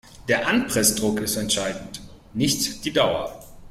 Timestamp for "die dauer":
2.85-3.39